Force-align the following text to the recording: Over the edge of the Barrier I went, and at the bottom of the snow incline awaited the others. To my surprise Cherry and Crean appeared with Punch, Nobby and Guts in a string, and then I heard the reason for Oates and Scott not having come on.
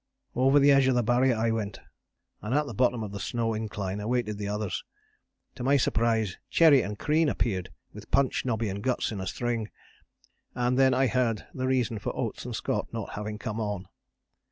Over 0.35 0.57
the 0.57 0.71
edge 0.71 0.87
of 0.87 0.95
the 0.95 1.03
Barrier 1.03 1.37
I 1.37 1.51
went, 1.51 1.79
and 2.41 2.55
at 2.55 2.65
the 2.65 2.73
bottom 2.73 3.03
of 3.03 3.11
the 3.11 3.19
snow 3.19 3.53
incline 3.53 3.99
awaited 3.99 4.39
the 4.39 4.47
others. 4.47 4.83
To 5.53 5.63
my 5.63 5.77
surprise 5.77 6.39
Cherry 6.49 6.81
and 6.81 6.97
Crean 6.97 7.29
appeared 7.29 7.69
with 7.93 8.09
Punch, 8.09 8.43
Nobby 8.43 8.67
and 8.69 8.81
Guts 8.81 9.11
in 9.11 9.21
a 9.21 9.27
string, 9.27 9.69
and 10.55 10.75
then 10.75 10.95
I 10.95 11.05
heard 11.05 11.45
the 11.53 11.67
reason 11.67 11.99
for 11.99 12.15
Oates 12.17 12.45
and 12.45 12.55
Scott 12.55 12.87
not 12.91 13.11
having 13.11 13.37
come 13.37 13.59
on. 13.59 13.85